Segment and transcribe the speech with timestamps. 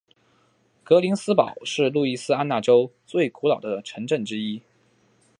[0.83, 4.63] 格林斯堡是路易斯安那州最古老的城镇之一。